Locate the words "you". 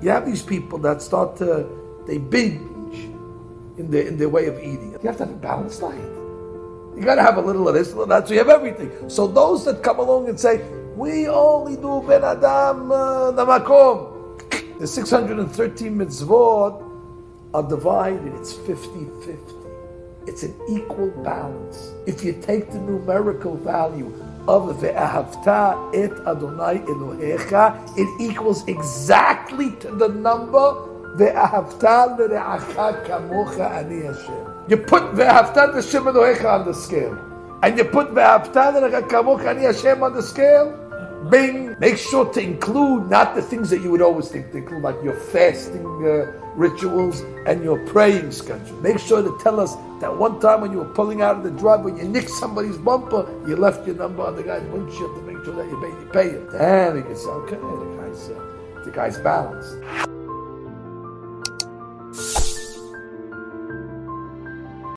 0.00-0.10, 4.92-5.08, 6.96-7.04, 8.34-8.40, 22.24-22.32, 34.68-34.78, 37.76-37.84, 43.82-43.90, 50.72-50.78, 51.96-52.04, 53.46-53.56, 55.70-55.80, 55.88-56.10